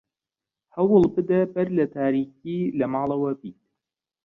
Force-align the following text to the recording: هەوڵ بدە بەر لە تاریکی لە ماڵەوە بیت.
هەوڵ 0.75 1.03
بدە 1.15 1.39
بەر 1.53 1.67
لە 1.77 1.85
تاریکی 1.95 2.59
لە 2.79 2.85
ماڵەوە 2.93 3.31
بیت. 3.39 3.59